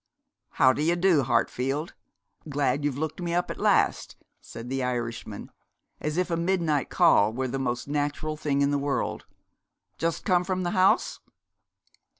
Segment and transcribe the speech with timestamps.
[0.53, 1.93] 'How d'ye do, Hartfield?
[2.49, 5.51] Glad you've looked me up at last,' said the Irishman,
[5.99, 9.27] as if a midnight call were the most natural thing in the world.
[9.99, 11.19] 'Just come from the House?'